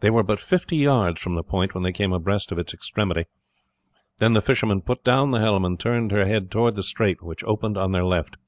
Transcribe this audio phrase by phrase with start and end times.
[0.00, 3.26] They were but fifty yards from the point when they came abreast of its extremity;
[4.16, 7.44] then the fisherman put down the helm and turned her head towards the strait, which
[7.44, 8.38] opened on their left.